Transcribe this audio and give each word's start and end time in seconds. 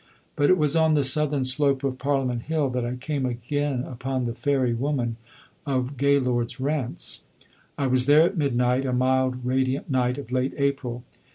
But 0.35 0.49
it 0.49 0.57
was 0.57 0.75
on 0.75 0.95
the 0.95 1.03
southern 1.03 1.45
slope 1.45 1.83
of 1.83 1.99
Parliament 1.99 2.41
Hill 2.49 2.71
that 2.71 2.83
I 2.83 2.95
came 2.95 3.23
again 3.23 3.83
upon 3.83 4.25
the 4.25 4.33
fairy 4.33 4.73
woman 4.73 5.17
of 5.63 5.95
Gaylord's 5.95 6.59
Rents. 6.59 7.21
I 7.77 7.85
was 7.85 8.07
there 8.07 8.23
at 8.23 8.35
midnight, 8.35 8.83
a 8.83 8.93
mild 8.93 9.45
radiant 9.45 9.91
night 9.91 10.17
of 10.17 10.31
late 10.31 10.55
April. 10.57 11.03